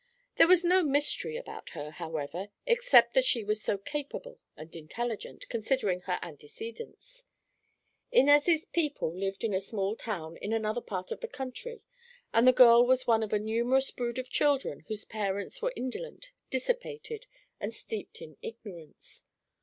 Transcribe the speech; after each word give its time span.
There 0.37 0.47
was 0.47 0.65
no 0.65 0.81
mystery 0.81 1.37
about 1.37 1.69
her, 1.77 1.91
however, 1.91 2.49
except 2.65 3.13
that 3.13 3.23
she 3.23 3.43
was 3.43 3.61
so 3.61 3.77
capable 3.77 4.39
and 4.57 4.75
intelligent, 4.75 5.47
considering 5.47 5.99
her 6.07 6.17
antecedents. 6.23 7.25
Inez' 8.11 8.65
people 8.65 9.15
lived 9.15 9.43
in 9.43 9.53
a 9.53 9.59
small 9.59 9.95
town 9.95 10.37
in 10.37 10.53
another 10.53 10.81
part 10.81 11.11
of 11.11 11.19
the 11.19 11.27
county 11.27 11.83
and 12.33 12.47
the 12.47 12.51
girl 12.51 12.83
was 12.83 13.05
one 13.05 13.21
of 13.21 13.31
a 13.31 13.37
numerous 13.37 13.91
brood 13.91 14.17
of 14.17 14.27
children 14.27 14.79
whose 14.87 15.05
parents 15.05 15.61
were 15.61 15.71
indolent, 15.75 16.31
dissipated 16.49 17.27
and 17.59 17.71
steeped 17.71 18.23
in 18.23 18.37
ignorance. 18.41 19.23